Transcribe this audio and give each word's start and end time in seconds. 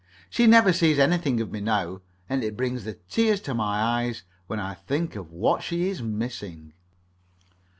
She 0.31 0.47
never 0.47 0.73
sees 0.73 0.97
anything 0.97 1.39
of 1.41 1.51
me 1.51 1.59
now, 1.61 2.01
and 2.27 2.43
it 2.43 2.57
brings 2.57 2.85
the 2.85 2.95
tears 3.07 3.39
to 3.41 3.53
my 3.53 3.79
eyes 4.01 4.23
when 4.47 4.59
I 4.59 4.73
think 4.73 5.13
what 5.13 5.61
she 5.61 5.89
is 5.89 6.01
missing. 6.01 6.73